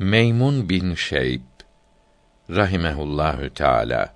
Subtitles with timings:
[0.00, 1.40] Meymun bin Şeyb
[2.50, 4.14] rahimehullahü teala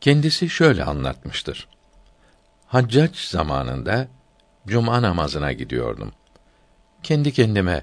[0.00, 1.68] kendisi şöyle anlatmıştır.
[2.66, 4.08] Haccac zamanında
[4.66, 6.12] cuma namazına gidiyordum.
[7.02, 7.82] Kendi kendime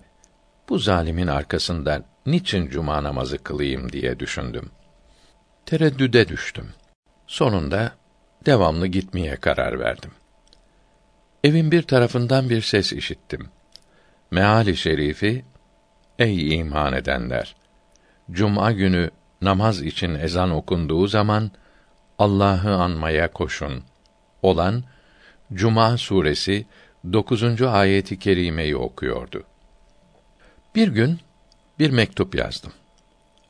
[0.70, 4.72] bu zalimin arkasında niçin cuma namazı kılayım diye düşündüm.
[5.66, 6.70] Tereddüde düştüm.
[7.28, 7.92] Sonunda
[8.46, 10.12] devamlı gitmeye karar verdim.
[11.44, 13.50] Evin bir tarafından bir ses işittim.
[14.32, 15.46] Meali şerifi
[16.20, 17.56] Ey iman edenler!
[18.32, 21.52] Cuma günü namaz için ezan okunduğu zaman
[22.18, 23.84] Allah'ı anmaya koşun.
[24.42, 24.84] Olan
[25.54, 26.66] Cuma suresi
[27.14, 27.62] 9.
[27.62, 29.44] ayeti kerimeyi okuyordu.
[30.76, 31.20] Bir gün
[31.80, 32.74] bir mektup yazdım.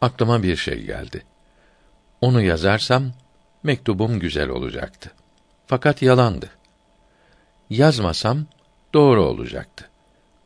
[0.02, 1.24] Aklıma bir şey geldi.
[2.22, 3.12] Onu yazarsam
[3.64, 5.12] mektubum güzel olacaktı.
[5.68, 6.50] Fakat yalandı.
[7.70, 8.46] Yazmasam
[8.94, 9.90] doğru olacaktı.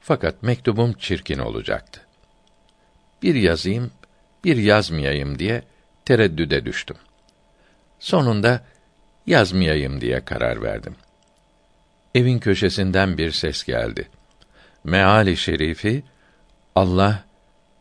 [0.01, 2.01] Fakat mektubum çirkin olacaktı.
[3.23, 3.91] Bir yazayım,
[4.43, 5.63] bir yazmayayım diye
[6.05, 6.97] tereddüde düştüm.
[7.99, 8.63] Sonunda
[9.27, 10.95] yazmayayım diye karar verdim.
[12.15, 14.09] Evin köşesinden bir ses geldi.
[14.83, 16.03] Meali şerifi
[16.75, 17.23] Allah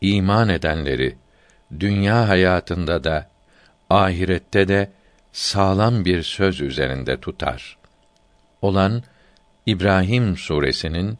[0.01, 1.15] iman edenleri
[1.79, 3.29] dünya hayatında da
[3.89, 4.91] ahirette de
[5.31, 7.77] sağlam bir söz üzerinde tutar.
[8.61, 9.03] Olan
[9.65, 11.17] İbrahim suresinin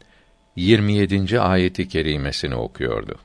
[0.56, 1.40] 27.
[1.40, 3.18] ayeti kerimesini okuyordu.